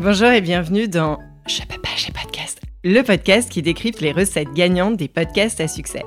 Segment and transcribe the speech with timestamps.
[0.00, 2.60] Bonjour et bienvenue dans Je peux pas, j'ai podcast.
[2.84, 6.04] Le podcast qui décrypte les recettes gagnantes des podcasts à succès.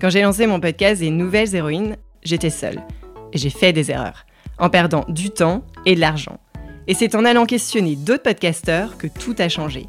[0.00, 2.80] Quand j'ai lancé mon podcast des nouvelles héroïnes, j'étais seule.
[3.32, 4.26] Et j'ai fait des erreurs,
[4.60, 6.38] en perdant du temps et de l'argent.
[6.86, 9.86] Et c'est en allant questionner d'autres podcasteurs que tout a changé.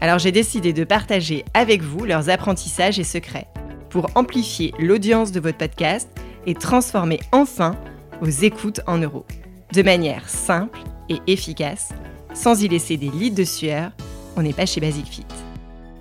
[0.00, 3.48] Alors j'ai décidé de partager avec vous leurs apprentissages et secrets
[3.90, 6.08] pour amplifier l'audience de votre podcast
[6.46, 7.76] et transformer enfin
[8.22, 9.26] vos écoutes en euros.
[9.74, 11.90] De manière simple et efficace,
[12.32, 13.92] sans y laisser des litres de sueur,
[14.36, 15.26] on n'est pas chez Basic Fit.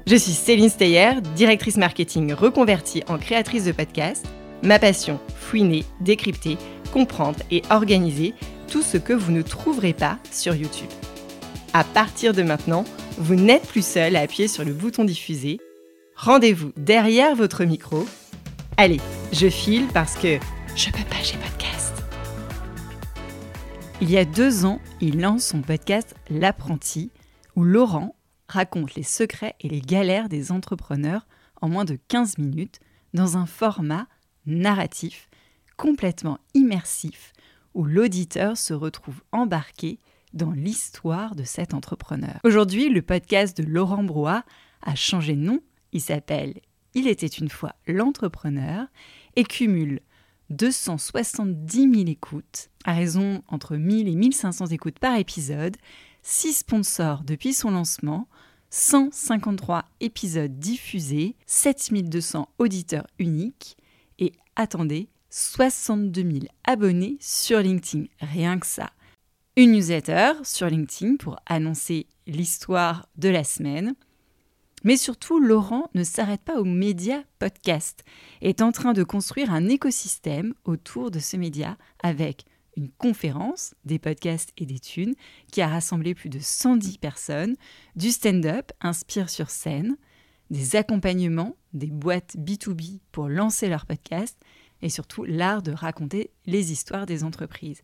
[0.07, 4.25] Je suis Céline Steyer, directrice marketing reconvertie en créatrice de podcast.
[4.63, 6.57] Ma passion, fouiner, décrypter,
[6.91, 8.33] comprendre et organiser
[8.67, 10.89] tout ce que vous ne trouverez pas sur YouTube.
[11.73, 12.85] À partir de maintenant,
[13.17, 15.59] vous n'êtes plus seul à appuyer sur le bouton diffuser.
[16.15, 18.05] Rendez-vous derrière votre micro.
[18.77, 18.99] Allez,
[19.31, 20.39] je file parce que
[20.75, 21.58] je peux pas, j'ai podcast.
[24.02, 27.11] Il y a deux ans, il lance son podcast L'apprenti,
[27.58, 28.16] où Laurent
[28.47, 31.28] raconte les secrets et les galères des entrepreneurs
[31.61, 32.80] en moins de 15 minutes
[33.14, 34.08] dans un format
[34.45, 35.30] narratif
[35.75, 37.33] complètement immersif
[37.73, 40.00] où l'auditeur se retrouve embarqué
[40.31, 42.39] dans l'histoire de cet entrepreneur.
[42.45, 44.45] Aujourd'hui, le podcast de Laurent Brouat
[44.81, 45.59] a changé de nom.
[45.91, 46.61] Il s'appelle
[46.94, 48.88] Il était une fois l'entrepreneur
[49.36, 50.00] et cumule
[50.50, 55.78] 270 000 écoutes, à raison entre 1000 et 1500 écoutes par épisode,
[56.23, 58.28] 6 sponsors depuis son lancement,
[58.69, 63.78] 153 épisodes diffusés, 7200 auditeurs uniques
[64.19, 68.89] et attendez, 62 000 abonnés sur LinkedIn, rien que ça
[69.59, 73.94] une newsletter sur LinkedIn pour annoncer l'histoire de la semaine.
[74.83, 78.03] Mais surtout, Laurent ne s'arrête pas aux médias podcast,
[78.41, 82.45] est en train de construire un écosystème autour de ce média avec
[82.77, 85.16] une conférence des podcasts et des thunes
[85.51, 87.56] qui a rassemblé plus de 110 personnes,
[87.95, 89.97] du stand-up Inspire sur scène,
[90.50, 94.40] des accompagnements, des boîtes B2B pour lancer leur podcast
[94.81, 97.81] et surtout l'art de raconter les histoires des entreprises.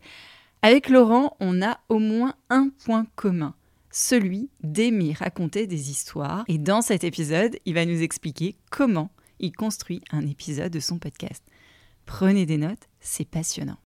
[0.62, 3.54] Avec Laurent, on a au moins un point commun,
[3.96, 6.44] celui d'aimer raconter des histoires.
[6.50, 11.00] Et dans cet épisode, il va nous expliquer comment il construit un épisode de son
[11.00, 11.44] podcast.
[12.06, 13.78] Prenez des notes, c'est passionnant.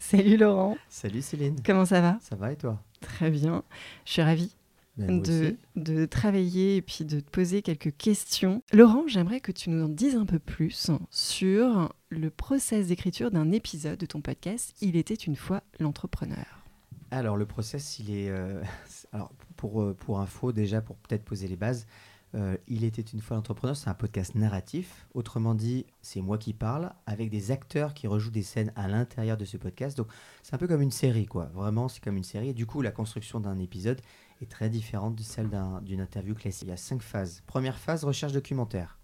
[0.00, 0.76] Salut Laurent.
[0.88, 1.62] Salut Céline.
[1.64, 2.18] Comment ça va?
[2.20, 2.82] Ça va et toi?
[3.00, 3.62] Très bien.
[4.04, 4.52] Je suis ravie
[4.98, 5.56] de, aussi.
[5.76, 8.62] de travailler et puis de te poser quelques questions.
[8.72, 13.50] Laurent, j'aimerais que tu nous en dises un peu plus sur le process d'écriture d'un
[13.52, 16.64] épisode de ton podcast Il était une fois l'entrepreneur.
[17.10, 18.28] Alors le process, il est...
[18.28, 18.62] euh,
[19.12, 21.86] alors pour, euh, pour info, déjà pour peut-être poser les bases,
[22.34, 25.06] euh, Il était une fois l'entrepreneur, c'est un podcast narratif.
[25.14, 29.36] Autrement dit, c'est moi qui parle avec des acteurs qui rejouent des scènes à l'intérieur
[29.36, 29.96] de ce podcast.
[29.96, 30.08] Donc
[30.42, 31.46] c'est un peu comme une série, quoi.
[31.54, 32.50] Vraiment, c'est comme une série.
[32.50, 34.00] Et du coup, la construction d'un épisode
[34.44, 36.64] est très différente de celle d'un- d'une interview classique.
[36.68, 37.42] Il y a cinq phases.
[37.46, 38.98] Première phase, recherche documentaire.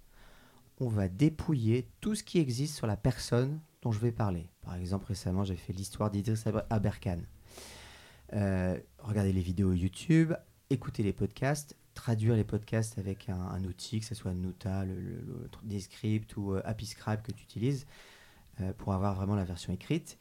[0.81, 4.49] On va dépouiller tout ce qui existe sur la personne dont je vais parler.
[4.63, 7.19] Par exemple, récemment, j'ai fait l'histoire d'Idriss Aber- Aberkan.
[8.33, 10.33] Euh, regardez les vidéos YouTube,
[10.71, 16.37] écouter les podcasts, traduire les podcasts avec un, outil, que ce soit Nuta, le, Descript
[16.37, 17.87] ou euh, Happyscribe que tu utilises
[18.61, 20.19] euh, pour avoir vraiment la version écrite.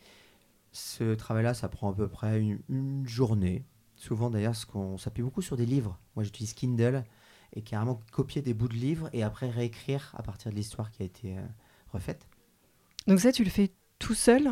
[0.71, 3.63] Ce travail-là, ça prend à peu près une journée.
[4.03, 5.97] Souvent d'ailleurs, ce qu'on s'appuie beaucoup sur des livres.
[6.17, 7.05] Moi, j'utilise Kindle
[7.53, 11.03] et carrément copier des bouts de livres et après réécrire à partir de l'histoire qui
[11.03, 11.41] a été euh,
[11.87, 12.27] refaite.
[13.07, 14.51] Donc ça, tu le fais tout seul?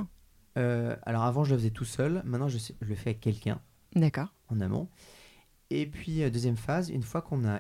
[0.58, 2.22] Euh, alors avant, je le faisais tout seul.
[2.24, 3.60] Maintenant, je, je le fais avec quelqu'un
[3.94, 4.34] D'accord.
[4.48, 4.88] en amont.
[5.70, 7.60] Et puis, euh, deuxième phase, une fois qu'on a,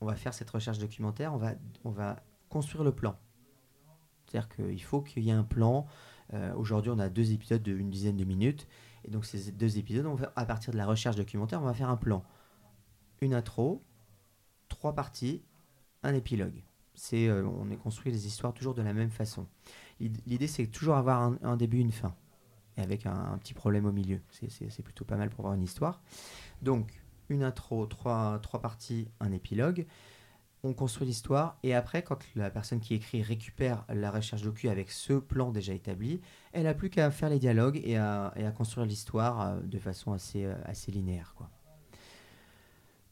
[0.00, 3.18] on va faire cette recherche documentaire, on va, on va construire le plan.
[4.26, 5.88] C'est-à-dire qu'il faut qu'il y ait un plan.
[6.32, 8.68] Euh, Aujourd'hui, on a deux épisodes d'une dizaine de minutes.
[9.04, 11.90] Et donc, ces deux épisodes, on à partir de la recherche documentaire, on va faire
[11.90, 12.24] un plan.
[13.20, 13.82] Une intro,
[14.68, 15.42] trois parties,
[16.02, 16.62] un épilogue.
[16.94, 19.46] C'est, euh, on est construit les histoires toujours de la même façon.
[20.00, 22.14] L'id- L'idée, c'est toujours avoir un, début, une fin.
[22.76, 24.20] Et avec un, petit problème au milieu.
[24.30, 26.02] C'est plutôt pas mal pour avoir une histoire.
[26.62, 29.86] Donc, une intro, trois, trois parties, un épilogue.
[30.66, 34.90] On construit l'histoire et après, quand la personne qui écrit récupère la recherche docu avec
[34.90, 36.22] ce plan déjà établi,
[36.54, 39.78] elle n'a plus qu'à faire les dialogues et à, et à construire l'histoire euh, de
[39.78, 41.34] façon assez, euh, assez linéaire.
[41.36, 41.50] Quoi.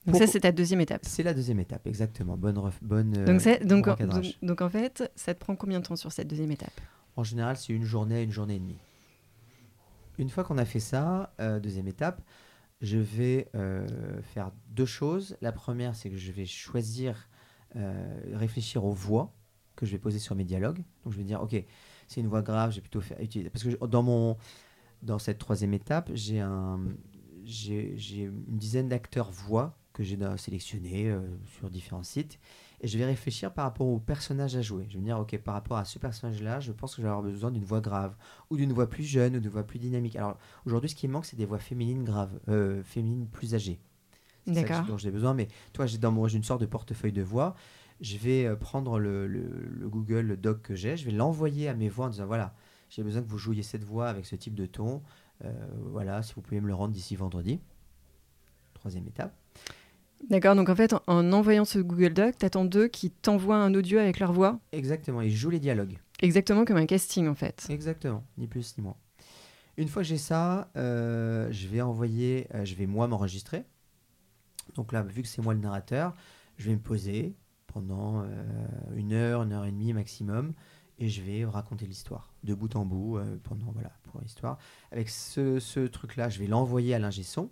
[0.06, 1.02] Donc Pour- ça, c'est ta deuxième étape.
[1.04, 2.38] C'est la deuxième étape, exactement.
[2.38, 5.38] Bonne, ref- bonne, euh, Donc, c'est- donc, bon en, donc, donc en fait, ça te
[5.38, 6.80] prend combien de temps sur cette deuxième étape?
[7.16, 8.78] En général, c'est une journée, une journée et demie.
[10.16, 12.22] Une fois qu'on a fait ça, euh, deuxième étape,
[12.80, 15.36] je vais euh, faire deux choses.
[15.42, 17.16] La première, c'est que je vais choisir, euh,
[18.32, 19.34] réfléchir aux voix
[19.76, 20.84] que je vais poser sur mes dialogues.
[21.04, 21.56] Donc je vais dire, ok,
[22.08, 23.50] c'est une voix grave, j'ai plutôt fait utiliser.
[23.50, 24.36] Parce que dans mon,
[25.02, 26.80] dans cette troisième étape, j'ai un,
[27.44, 32.38] j'ai une dizaine d'acteurs voix que j'ai sélectionnés euh, sur différents sites.
[32.80, 34.86] Et je vais réfléchir par rapport au personnage à jouer.
[34.88, 37.10] Je vais me dire, ok, par rapport à ce personnage-là, je pense que je vais
[37.10, 38.16] avoir besoin d'une voix grave,
[38.50, 40.16] ou d'une voix plus jeune, ou d'une voix plus dynamique.
[40.16, 43.80] Alors aujourd'hui, ce qui manque, c'est des voix féminines graves, euh, féminines plus âgées.
[44.46, 45.34] C'est ça dont j'ai besoin.
[45.34, 47.54] Mais toi, j'ai dans mon une sorte de portefeuille de voix.
[48.00, 51.74] Je vais euh, prendre le, le- le Google Doc que j'ai, je vais l'envoyer à
[51.74, 52.54] mes voix en disant voilà,
[52.90, 55.02] j'ai besoin que vous jouiez cette voix avec ce type de ton.
[55.44, 55.52] Euh,
[55.90, 57.60] voilà, si vous pouvez me le rendre d'ici vendredi.
[58.74, 59.34] Troisième étape.
[60.30, 63.74] D'accord, donc en fait, en, en envoyant ce Google Doc, t'attends d'eux qui t'envoient un
[63.74, 65.98] audio avec leur voix, Exactement, ils jouent les dialogues.
[66.20, 67.66] exactement comme un casting en fait.
[67.70, 68.96] Exactement, ni plus ni moins.
[69.76, 73.64] Une fois que j'ai ça, euh, je vais envoyer, euh, je vais moi m'enregistrer.
[74.74, 76.14] Donc là, vu que c'est moi le narrateur,
[76.56, 77.34] je vais me poser
[77.66, 78.26] pendant euh,
[78.94, 80.52] une heure, une heure et demie maximum,
[80.98, 84.58] et je vais raconter l'histoire de bout en bout euh, pendant voilà pour l'histoire.
[84.90, 87.50] Avec ce, truc-là, je vais l'envoyer à l'ingé son,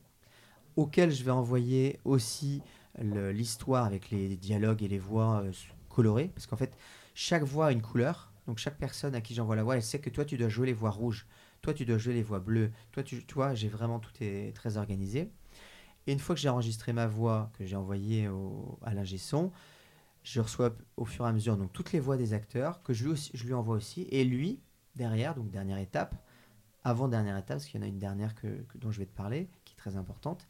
[0.76, 2.62] auquel je vais envoyer aussi
[2.98, 5.52] l'histoire avec les dialogues et les voix euh,
[5.88, 6.76] colorées, parce qu'en fait
[7.14, 8.32] chaque voix a une couleur.
[8.46, 10.66] Donc chaque personne à qui j'envoie la voix, elle sait que toi tu dois jouer
[10.66, 11.26] les voix rouges,
[11.62, 15.30] toi tu dois jouer les voix bleues, toi toi j'ai vraiment tout est très organisé.
[16.10, 19.52] Et une fois que j'ai enregistré ma voix, que j'ai envoyée au- à l'ingé son,
[20.24, 23.04] je reçois au fur et à mesure donc toutes les voix des acteurs que je
[23.04, 24.08] lui, aussi- je lui envoie aussi.
[24.10, 24.58] Et lui,
[24.96, 26.16] derrière, donc dernière étape,
[26.82, 29.06] avant dernière étape, parce qu'il y en a une dernière que, que- dont je vais
[29.06, 30.48] te parler, qui est très importante.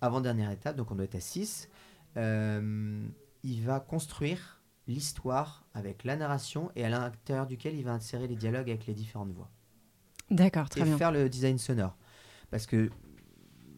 [0.00, 1.68] Avant dernière étape, donc on doit être à 6,
[2.16, 8.36] il va construire l'histoire avec la narration et à l'intérieur duquel il va insérer les
[8.36, 9.50] dialogues avec les différentes voix
[10.30, 10.96] D'accord, très et bien.
[10.96, 11.98] faire le design sonore.
[12.50, 12.88] Parce que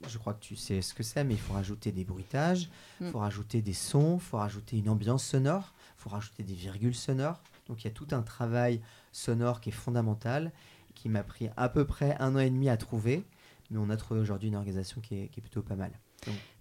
[0.09, 2.69] je crois que tu sais ce que c'est, mais il faut rajouter des bruitages,
[3.01, 3.11] il Mm.
[3.11, 6.95] faut rajouter des sons, il faut rajouter une ambiance sonore, il faut rajouter des virgules
[6.95, 7.41] sonores.
[7.69, 8.81] Donc il y a tout un travail
[9.12, 10.53] sonore qui est fondamental,
[10.95, 13.25] qui m'a pris à peu près un an et demi à trouver,
[13.71, 15.91] mais on a trouvé aujourd'hui une organisation qui est, qui est plutôt pas mal.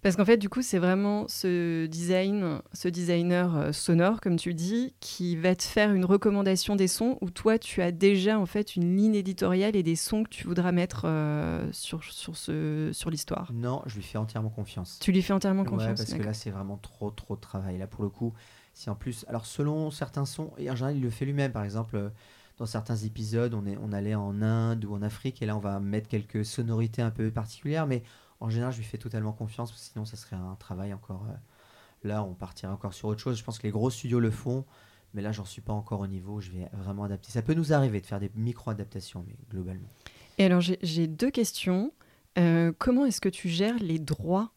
[0.02, 4.52] Parce qu'en fait, du coup, c'est vraiment ce design, ce designer euh, sonore, comme tu
[4.52, 8.44] dis, qui va te faire une recommandation des sons où toi, tu as déjà en
[8.44, 12.90] fait une ligne éditoriale et des sons que tu voudras mettre euh, sur, sur, ce,
[12.92, 13.50] sur l'histoire.
[13.54, 14.98] Non, je lui fais entièrement confiance.
[15.00, 15.96] Tu lui fais entièrement Ouais, confiance.
[15.98, 17.78] parce que là, c'est vraiment trop, trop de travail.
[17.78, 18.34] Là, pour le coup,
[18.74, 19.24] si en plus.
[19.28, 21.52] Alors, selon certains sons, et en général, il le fait lui-même.
[21.52, 22.10] Par exemple, euh,
[22.58, 25.60] dans certains épisodes, on, est, on allait en Inde ou en Afrique, et là, on
[25.60, 28.02] va mettre quelques sonorités un peu particulières, mais
[28.40, 31.24] en général, je lui fais totalement confiance, parce que sinon, ça serait un travail encore.
[31.30, 31.34] euh,
[32.08, 33.38] là, on partirait encore sur autre chose.
[33.38, 34.64] Je pense que les gros studios le font,
[35.14, 36.40] mais là, j'en suis pas encore au niveau.
[36.40, 37.30] Je vais vraiment adapter.
[37.30, 39.88] Ça peut nous arriver de faire des micro-adaptations, mais globalement.
[40.38, 41.92] Et alors, j'ai- deux questions.
[42.36, 44.50] Euh, comment est-ce que tu gères les droits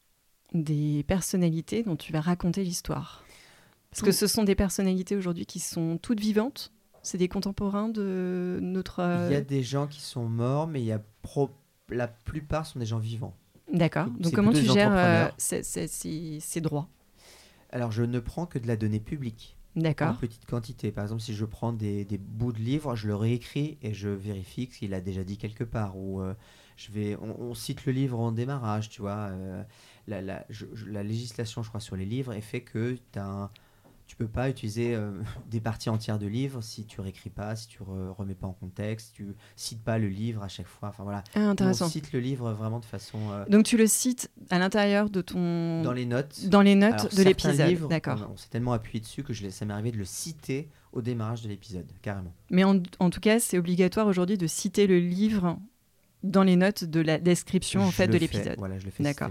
[0.53, 3.23] des personnalités dont tu vas raconter l'histoire?
[3.91, 6.71] Parce que ce sont des personnalités aujourd'hui qui sont toutes vivantes.
[7.03, 8.99] C'est des contemporains de notre.
[8.99, 11.51] euh, Il y a des gens qui sont morts, mais il y a pro-
[11.89, 13.33] la plupart sont des gens vivants.
[13.71, 14.07] D'accord.
[14.07, 16.87] Donc, comment tu gères euh, ces, ces- ces- ces droits?
[17.71, 19.55] Alors, je ne prends que de la donnée publique.
[19.75, 20.17] en D'accord.
[20.17, 20.91] petite quantité.
[20.91, 24.09] Par exemple, si je prends des, des bouts de livres, je le réécris et je
[24.09, 25.95] vérifie qu'il a déjà dit quelque part.
[25.97, 26.33] Ou euh,
[26.77, 29.29] je vais, on, on cite le livre en démarrage, tu vois.
[29.31, 29.61] euh,
[30.07, 33.19] la, la- je- je- la législation, je crois, sur les livres est fait que tu
[33.19, 33.51] un,
[34.07, 35.11] tu peux pas utiliser euh,
[35.51, 38.53] des parties entières de livres si tu réécris pas, si tu re- remets pas en
[38.53, 40.89] contexte, si tu cites pas le livre à chaque fois.
[40.89, 41.85] Enfin voilà, Ah, intéressant.
[41.85, 45.21] on cite le livre vraiment de façon euh, Donc, tu le cites à l'intérieur de
[45.21, 45.81] ton.
[45.83, 46.45] dans les notes.
[46.47, 47.87] dans les notes Alors, de l'épisode.
[47.89, 48.25] D'accord.
[48.29, 51.01] On, on s'est tellement appuyé dessus que je, ça m'est arrivé de le citer au
[51.01, 52.33] démarrage de l'épisode, carrément.
[52.49, 55.57] Mais en, en tout cas, c'est obligatoire aujourd'hui de citer le livre
[56.23, 58.55] dans les notes de la description en fait de l'épisode.
[58.57, 59.29] Voilà, je le fais D'accord.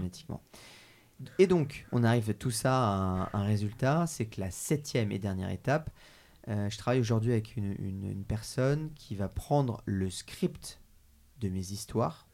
[1.39, 5.19] Et donc, on arrive tout ça à un, un résultat, c'est que la septième et
[5.19, 5.89] dernière étape,
[6.47, 10.79] euh, je travaille aujourd'hui avec une, une- une personne qui va prendre le script
[11.41, 12.27] de mes histoires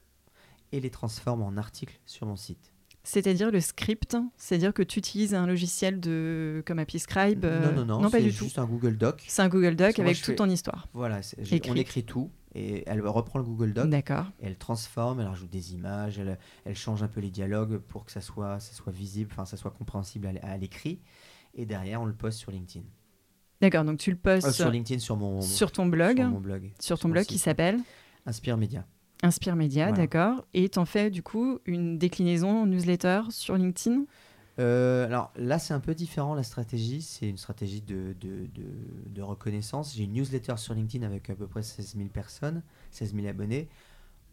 [0.72, 2.74] et les transforme en articles sur mon site.
[3.06, 7.44] C'est-à-dire le script, c'est-à-dire que tu utilises un logiciel de comme Happy Scribe.
[7.44, 8.46] euh, non, non, non, pas c'est du tout.
[8.46, 9.22] juste un Google Doc.
[9.28, 10.88] C'est un Google Doc avec toute fais- ton histoire.
[10.94, 11.20] Voilà,
[11.70, 14.26] on écrit tout et elle reprend le Google Doc D'accord.
[14.42, 18.12] Elle transforme, elle rajoute des images, elle, elle change un peu les dialogues pour que
[18.12, 21.00] ça soit, ça soit visible, enfin ça soit compréhensible à, l'écrit.
[21.56, 22.86] Et derrière, on le poste sur LinkedIn.
[23.62, 23.86] D'accord.
[23.86, 26.72] Donc tu le postes Euh, sur LinkedIn, sur mon, sur ton blog, sur mon blog.
[26.80, 27.80] sur ton blog qui s'appelle
[28.26, 28.86] Inspire Média.
[29.24, 30.04] Inspire Média, Voilà.
[30.04, 30.46] d'accord.
[30.54, 34.04] Et t'en fais du coup une déclinaison en newsletter sur LinkedIn?
[34.60, 37.02] Euh, alors là, c'est un peu différent la stratégie.
[37.02, 39.96] C'est une stratégie de, de, de- de reconnaissance.
[39.96, 43.68] J'ai une newsletter sur LinkedIn avec à peu près 16 000 personnes, 16 000 abonnés,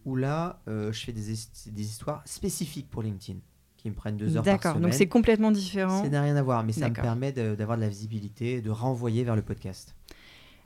[0.05, 1.23] où là, euh, je fais des,
[1.71, 3.39] des histoires spécifiques pour LinkedIn
[3.79, 4.73] qui me prennent deux heures par D'accord.
[4.75, 4.83] semaine.
[4.91, 6.03] Donc c'est complètement différent.
[6.03, 7.03] Ça n'a rien à voir, mais ça me D'accord.
[7.05, 9.95] permet d'avoir de la visibilité de renvoyer vers le podcast.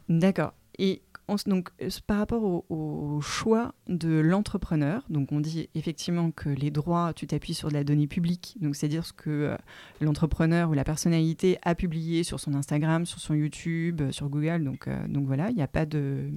[0.09, 0.53] D'accord.
[0.79, 1.03] Et
[1.47, 7.13] donc, euh, par rapport au, choix de l'entrepreneur, donc on dit effectivement que les droits,
[7.15, 9.57] tu t'appuies sur de la donnée publique, donc c'est-à-dire ce que euh,
[10.01, 14.65] l'entrepreneur ou la personnalité a publié sur son Instagram, sur son YouTube, euh, sur Google,
[14.65, 16.31] donc, donc voilà, il n'y a pas de,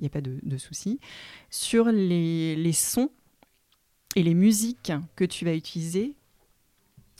[0.00, 0.98] y a pas de, souci.
[1.50, 3.10] Sur les, les sons
[4.16, 6.14] et les musiques que tu vas utiliser,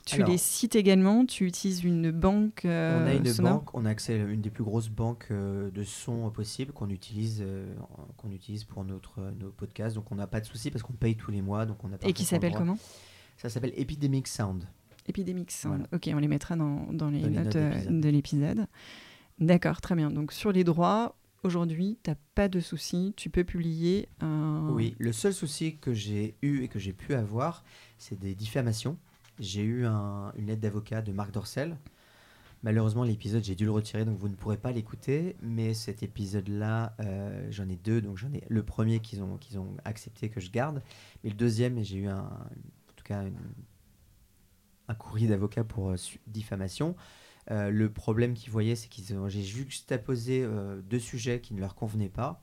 [0.06, 3.90] tu les cites également, tu utilises une banque euh, On a une banque, on a
[3.90, 7.74] accès à une des plus grosses banques euh, de sons possibles qu'on utilise, euh,
[8.16, 9.96] qu'on utilise pour notre, nos podcasts.
[9.96, 11.66] Donc on n'a pas de souci parce qu'on paye tous les mois.
[11.66, 12.78] Donc on a Et qui s'appelle comment?
[13.36, 14.64] Ça s'appelle Epidemic Sound.
[15.08, 15.86] Epidemic Sound.
[15.92, 18.66] Ok, on les mettra dans, dans les, notes, de l'épisode.
[19.38, 20.10] D'accord, très bien.
[20.10, 24.68] Donc sur les droits, aujourd'hui, tu n'as pas de souci, tu peux publier un...
[24.70, 27.64] Oui, le seul souci que j'ai eu et que j'ai pu avoir,
[27.98, 28.96] c'est des diffamations
[29.38, 31.76] j'ai eu une lettre d'avocat de Marc Dorcel.
[32.62, 35.36] Malheureusement, l'épisode, j'ai dû le retirer, donc vous ne pourrez pas l'écouter.
[35.40, 38.00] Mais cet épisode-là, euh, j'en ai deux.
[38.00, 39.38] Donc j'en ai le premier qu'ils ont,
[39.84, 40.82] accepté que je garde.
[41.22, 43.22] Mais le deuxième, j'ai eu un, en tout cas
[44.88, 46.96] un courrier d'avocat pour euh, diffamation.
[47.52, 50.44] Euh, le problème qu'ils voyaient, c'est qu'ils j'ai juxtaposé
[50.82, 52.42] deux sujets qui ne leur convenaient pas.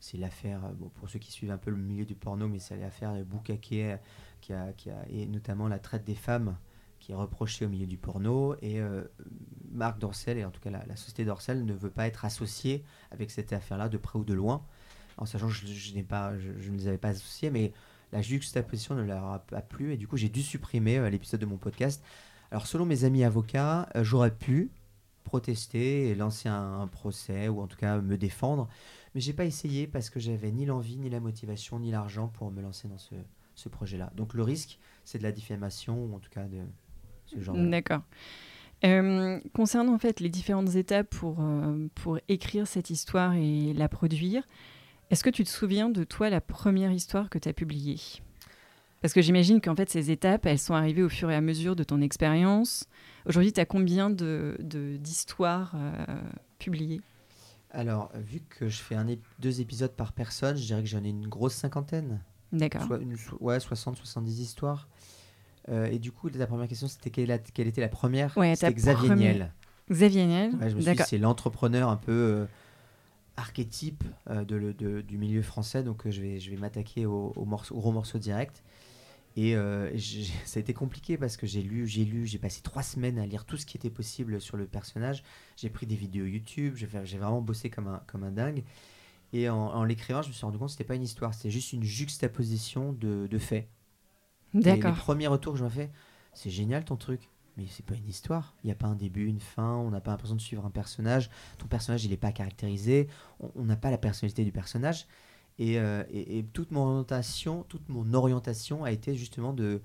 [0.00, 3.14] C'est l'affaire, pour ceux qui suivent un peu le milieu du porno, mais c'est l'affaire
[3.14, 4.00] de Boukake
[4.42, 6.56] qui a, qui a, et notamment la traite des femmes
[7.02, 8.54] qui est reprochée au milieu du porno.
[8.62, 9.02] Et euh,
[9.70, 13.30] Marc Dorcel, et en tout cas la, société Dorcel, ne veut pas être associée avec
[13.30, 14.64] cette affaire-là de près ou de loin.
[15.16, 17.72] En sachant que je, pas, je, ne les avais pas associés, mais
[18.12, 19.92] la juxtaposition ne leur a pas plu.
[19.92, 22.02] Et du coup, j'ai dû supprimer euh, l'épisode de mon podcast.
[22.50, 24.70] Alors, selon mes amis avocats, euh, j'aurais pu
[25.24, 28.68] protester et lancer un, procès, ou en tout cas me défendre.
[29.14, 32.50] Mais j'ai pas essayé parce que j'avais ni l'envie, ni la motivation, ni l'argent pour
[32.50, 33.14] me lancer dans ce,
[33.62, 34.12] ce projet-là.
[34.16, 36.58] Donc le risque, c'est de la diffamation, ou en tout cas de
[37.26, 38.02] ce genre D'accord.
[38.84, 43.88] Euh, concernant en fait les différentes étapes pour, euh, pour écrire cette histoire et la
[43.88, 44.42] produire,
[45.10, 48.00] est-ce que tu te souviens de toi la première histoire que tu as publiée?
[49.00, 51.76] Parce que j'imagine qu'en fait ces étapes, elles sont arrivées au fur et à mesure
[51.76, 52.86] de ton expérience.
[53.26, 56.20] Aujourd'hui, tu as combien d'histoires de, d'histoires euh,
[56.58, 57.00] publiées?
[57.70, 59.06] Alors, vu que je fais un
[59.38, 62.20] deux épisodes par personne, je dirais que j'en ai une grosse cinquantaine.
[62.52, 62.86] D'accord.
[63.40, 64.88] ouais, 60, 70 histoires.
[65.68, 68.36] Euh, et du coup, ta première question, c'était quelle, quelle, était la première?
[68.36, 69.52] Ouais, C'était Xavier Niel.
[69.90, 70.52] Xavier Niel
[71.06, 72.46] c'est l'entrepreneur un peu euh,
[73.36, 77.44] archétype euh, de, de, du milieu français, donc je vais, je vais m'attaquer au, au,
[77.44, 78.62] morceau, gros morceau direct.
[79.34, 79.54] Et
[80.44, 83.24] ça a été compliqué parce que j'ai lu, j'ai lu, j'ai passé trois semaines à
[83.24, 85.22] lire tout ce qui était possible sur le personnage.
[85.56, 88.62] J'ai pris des vidéos YouTube, j'ai vraiment bossé comme un, comme un dingue.
[89.32, 91.72] Et en, l'écrivant, je me suis rendu compte que c'était pas une histoire, c'était juste
[91.72, 93.66] une juxtaposition de, de faits.
[94.52, 94.90] D'accord.
[94.90, 95.90] Les premiers retours que je me fais,
[96.34, 98.54] c'est génial ton truc, mais c'est pas une histoire.
[98.62, 100.70] Il n'y a pas un début, une fin, on n'a pas l'impression de suivre un
[100.70, 101.30] personnage.
[101.56, 103.08] Ton personnage, il n'est pas caractérisé,
[103.56, 105.06] on n'a pas la personnalité du personnage.
[105.58, 109.82] Et, euh, et, toute mon orientation, toute mon orientation a été justement de,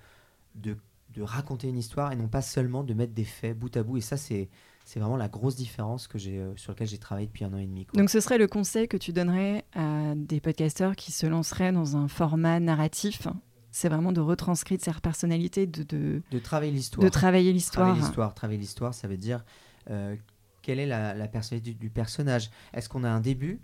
[0.56, 0.78] de,
[1.14, 3.98] de raconter une histoire et non pas seulement de mettre des faits bout à bout.
[3.98, 4.50] Et ça, c'est
[4.88, 7.58] c'est vraiment la grosse différence que j'ai, euh, sur laquelle j'ai travaillé depuis un an
[7.58, 7.86] et demi.
[7.94, 11.98] Donc ce serait le conseil que tu donnerais à des podcasteurs qui se lanceraient dans
[11.98, 13.28] un format narratif
[13.70, 17.04] c'est vraiment de retranscrire cette personnalité, de, de, de travailler l'histoire.
[17.04, 17.86] De travailler l'histoire.
[17.86, 19.44] Travailler l'histoire, travailler l'histoire, ça veut dire
[19.92, 20.16] euh,
[20.64, 22.50] quelle est la, personnalité du, personnage?
[22.74, 23.60] Est-ce qu'on a un début,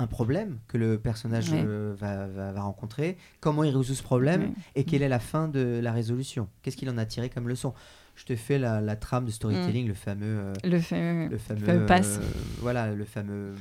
[0.00, 4.84] un problème que le personnage euh, va, va, rencontrer, comment il résout ce problème et
[4.84, 7.74] quelle est la fin de la résolution Qu'est-ce qu'il en a tiré comme leçon?
[8.16, 9.88] Je te fais la, trame de storytelling, mm.
[9.88, 10.38] le fameux.
[10.38, 11.86] Euh, le, fameux, le fameux.
[11.86, 12.18] passe.
[12.18, 12.26] Euh,
[12.58, 13.54] voilà, le fameux.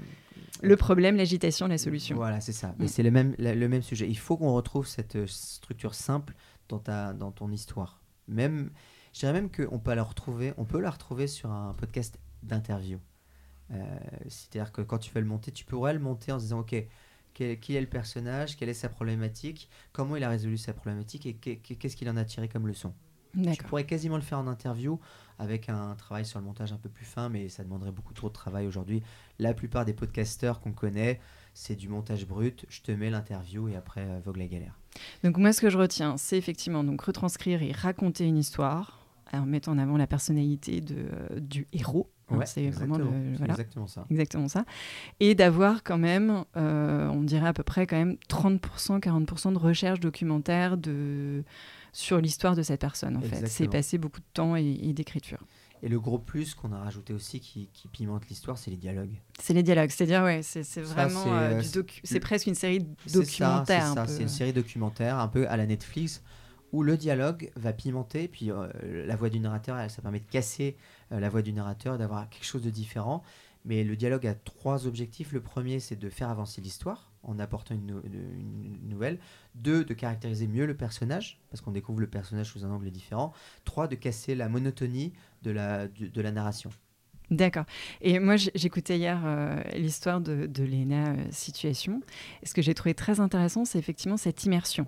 [0.61, 2.15] Le problème, l'agitation, la solution.
[2.15, 2.73] Voilà, c'est ça.
[2.79, 2.89] Mais mm.
[2.89, 4.07] c'est le même, le même sujet.
[4.09, 6.33] Il faut qu'on retrouve cette structure simple
[6.69, 8.01] dans, ta, dans ton histoire.
[8.27, 8.69] Même,
[9.13, 12.99] je dirais même qu'on peut la retrouver, on peut la retrouver sur un podcast d'interview.
[14.27, 16.75] C'est-à-dire que quand tu vas le monter, tu pourrais le monter en se disant, OK,
[17.33, 21.35] qui est le personnage, quelle est sa problématique, comment il a résolu sa problématique et
[21.35, 22.93] qu'est-ce qu'il en a tiré comme leçon.
[23.33, 24.99] Tu pourrais quasiment le faire en interview
[25.37, 28.27] avec un travail sur le montage un peu plus fin, mais ça demanderait beaucoup trop
[28.27, 29.01] de travail aujourd'hui.
[29.37, 31.19] La plupart des podcasteurs qu'on connaît,
[31.53, 32.65] c'est du montage brut.
[32.69, 34.79] Je te mets l'interview et après euh, vogue la galère.
[35.23, 39.45] Donc moi, ce que je retiens, c'est effectivement donc retranscrire et raconter une histoire en
[39.45, 42.09] mettant en avant la personnalité de, euh, du héros.
[42.31, 42.99] Hein, c'est vraiment
[43.43, 44.05] exactement ça.
[44.09, 44.65] Exactement ça.
[45.19, 49.57] Et d'avoir quand même, euh, on dirait à peu près quand même 30%, 40% de
[49.57, 51.43] recherche documentaire de
[51.91, 53.47] sur l'histoire de cette personne, en fait.
[53.47, 55.39] C'est passé beaucoup de temps et, d'écriture.
[55.81, 59.15] Et le gros plus qu'on a rajouté aussi qui, pimente l'histoire, c'est les dialogues.
[59.39, 61.25] C'est les dialogues, c'est-à-dire, ouais, c'est vraiment.
[61.27, 63.93] Euh, euh, c'est presque une série documentaire.
[64.07, 66.21] C'est c'est une série documentaire, un peu à la Netflix,
[66.73, 68.67] où le dialogue va pimenter, puis euh,
[69.05, 70.75] la voix du narrateur, ça permet de casser
[71.11, 73.23] la voix du narrateur, d'avoir quelque chose de différent.
[73.65, 75.31] Mais le dialogue a trois objectifs.
[75.31, 79.19] Le premier, c'est de faire avancer l'histoire en apportant une, une, nouvelle.
[79.55, 83.33] Deux, de caractériser mieux le personnage, parce qu'on découvre le personnage sous un angle différent.
[83.65, 85.13] Trois, de casser la monotonie
[85.43, 86.69] de la, de, la narration.
[87.29, 87.65] D'accord.
[88.01, 92.01] Et moi, j'écoutais hier euh, l'histoire de, de Lena euh, Situation.
[92.43, 94.87] Ce que j'ai trouvé très intéressant, c'est effectivement cette immersion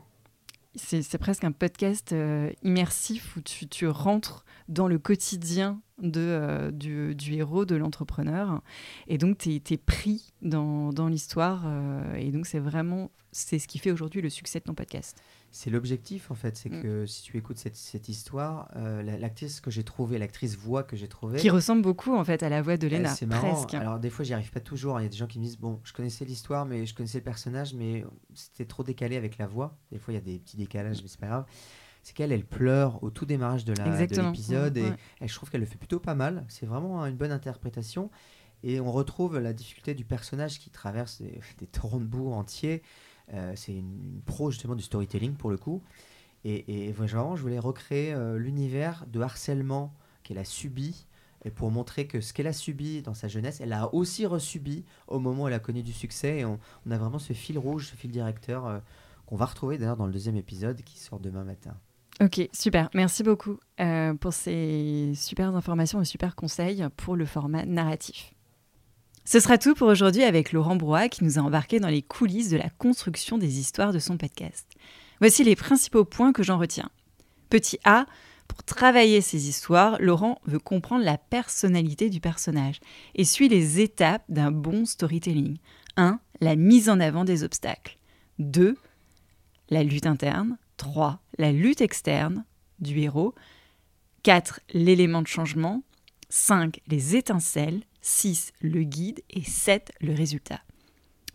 [0.75, 7.34] c'est presque un podcast euh, immersif où tu, rentres dans le quotidien de, euh, du,
[7.34, 8.62] héros, de l'entrepreneur.
[9.08, 11.63] Et donc, tu es, pris dans, l'histoire.
[11.65, 15.22] Euh, et donc, c'est vraiment c'est ce qui fait aujourd'hui le succès de ton podcast.
[15.51, 16.81] C'est l'objectif en fait, c'est mm.
[16.81, 20.96] que si tu écoutes cette, cette histoire, euh, l'actrice que j'ai trouvée, l'actrice voix que
[20.96, 23.10] j'ai trouvée, qui ressemble beaucoup en fait à la voix de Lena.
[23.10, 23.65] C'est marrant.
[23.74, 25.00] Alors des fois j'y arrive pas toujours.
[25.00, 27.17] Il y a des gens qui me disent bon, je connaissais l'histoire, mais je connaissais
[27.17, 29.77] le personnage, mais c'était trop décalé avec la voix.
[29.91, 31.46] Des fois il y a des petits décalages, mais c'est pas grave.
[32.03, 35.77] C'est qu'elle, elle pleure au tout démarrage de l'épisode et je trouve qu'elle le fait
[35.77, 36.46] plutôt pas mal.
[36.48, 38.10] C'est vraiment une bonne interprétation.
[38.63, 42.81] Et on retrouve la difficulté du personnage qui traverse des, des torrents de boue entiers.
[43.34, 45.81] Euh, c'est une, pro justement du storytelling pour le coup.
[46.43, 49.93] Et, et vraiment, je voulais recréer euh, l'univers de harcèlement
[50.24, 51.05] qu'elle a subi
[51.43, 54.86] et pour montrer que ce qu'elle a subi dans sa jeunesse, elle a aussi resubi
[55.08, 56.39] au moment où elle a connu du succès.
[56.39, 58.79] Et on, a vraiment ce fil rouge, ce fil directeur euh,
[59.25, 61.75] qu'on va retrouver d'ailleurs dans le deuxième épisode qui sort demain matin.
[62.22, 62.90] Ok, super.
[62.94, 63.58] Merci beaucoup
[64.20, 68.34] pour ces super informations et super conseils pour le format narratif.
[69.25, 72.50] Ce sera tout pour aujourd'hui avec Laurent Brois qui nous a embarqué dans les coulisses
[72.50, 74.68] de la construction des histoires de son podcast.
[75.20, 76.90] Voici les principaux points que j'en retiens.
[77.50, 78.06] Petit A,
[78.48, 82.80] pour travailler ces histoires, Laurent veut comprendre la personnalité du personnage
[83.16, 85.58] et suit les étapes d'un bon storytelling.
[85.98, 86.20] 1.
[86.40, 87.98] La mise en avant des obstacles.
[88.40, 88.78] 2.
[89.70, 90.58] La lutte interne.
[90.82, 91.22] 3.
[91.38, 92.44] La lutte externe
[92.80, 93.36] du héros.
[94.24, 94.62] 4.
[94.74, 95.84] L'élément de changement.
[96.30, 96.82] 5.
[96.88, 97.84] Les étincelles.
[98.02, 100.62] 6 le guide et 7 le résultat.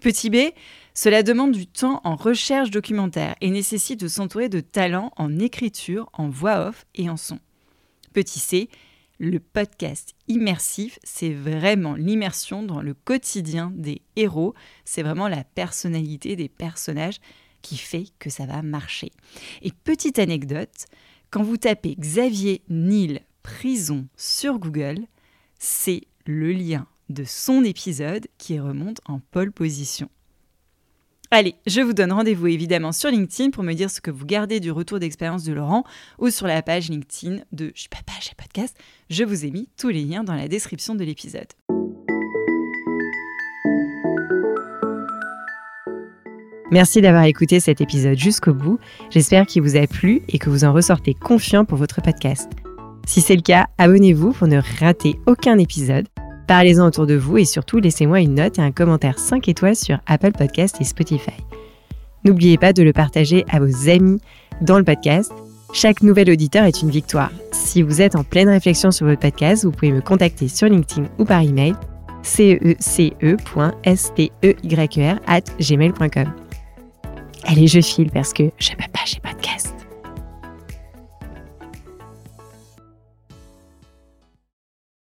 [0.00, 0.36] Petit B,
[0.94, 6.10] cela demande du temps en recherche documentaire et nécessite de s'entourer de talents en écriture,
[6.12, 7.38] en voix off et en son.
[8.12, 8.68] Petit C,
[9.20, 16.34] le podcast immersif, c'est vraiment l'immersion dans le quotidien des héros, c'est vraiment la personnalité
[16.34, 17.20] des personnages
[17.66, 19.10] qui fait que ça va marcher.
[19.60, 20.86] Et petite anecdote,
[21.30, 25.00] quand vous tapez Xavier Nil prison sur Google,
[25.58, 30.08] c'est le lien de son épisode qui remonte en pole position.
[31.32, 34.60] Allez, je vous donne rendez-vous évidemment sur LinkedIn pour me dire ce que vous gardez
[34.60, 35.82] du retour d'expérience de Laurent
[36.20, 38.76] ou sur la page LinkedIn de Je suis papa, j'ai podcast.
[39.10, 41.48] Je vous ai mis tous les liens dans la description de l'épisode.
[46.70, 48.78] Merci d'avoir écouté cet épisode jusqu'au bout.
[49.10, 52.50] J'espère qu'il vous a plu et que vous en ressortez confiant pour votre podcast.
[53.06, 56.08] Si c'est le cas, abonnez-vous pour ne rater aucun épisode.
[56.48, 59.98] Parlez-en autour de vous et surtout laissez-moi une note et un commentaire 5 étoiles sur
[60.06, 61.36] Apple Podcast et Spotify.
[62.24, 64.20] N'oubliez pas de le partager à vos amis
[64.60, 65.32] dans le podcast.
[65.72, 67.30] Chaque nouvel auditeur est une victoire.
[67.52, 71.08] Si vous êtes en pleine réflexion sur votre podcast, vous pouvez me contacter sur LinkedIn
[71.18, 71.74] ou par email
[72.22, 74.32] cece.steyer
[75.26, 76.45] at gmail.com
[77.46, 79.75] allez, je file parce que je peux pas, j'ai podcast.